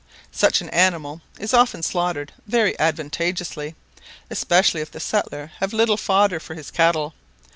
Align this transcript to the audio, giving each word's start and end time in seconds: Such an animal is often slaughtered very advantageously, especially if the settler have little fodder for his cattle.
Such 0.31 0.61
an 0.61 0.69
animal 0.71 1.21
is 1.37 1.53
often 1.53 1.83
slaughtered 1.83 2.33
very 2.47 2.73
advantageously, 2.79 3.75
especially 4.31 4.81
if 4.81 4.89
the 4.89 4.99
settler 4.99 5.51
have 5.59 5.73
little 5.73 5.95
fodder 5.95 6.39
for 6.39 6.55
his 6.55 6.71
cattle. 6.71 7.13